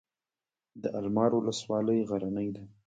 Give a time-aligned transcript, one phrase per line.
[0.81, 2.63] د المار ولسوالۍ غرنۍ ده